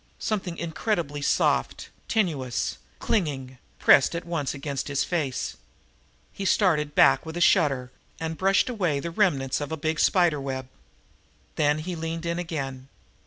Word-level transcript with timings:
Something 0.17 0.57
incredibly 0.57 1.21
soft, 1.21 1.89
tenuous, 2.07 2.79
clinging, 2.97 3.59
pressed 3.77 4.15
at 4.15 4.25
once 4.25 4.51
against 4.55 4.87
his 4.87 5.03
face. 5.03 5.57
He 6.33 6.43
started 6.43 6.95
back 6.95 7.23
with 7.23 7.37
a 7.37 7.39
shudder 7.39 7.91
and 8.19 8.35
brushed 8.35 8.67
away 8.67 8.99
the 8.99 9.11
remnants 9.11 9.61
of 9.61 9.71
a 9.71 9.77
big 9.77 9.99
spider 9.99 10.41
web. 10.41 10.67
Then 11.55 11.77
he 11.77 11.95
leaned 11.95 12.25
in 12.25 12.39
again. 12.39 12.87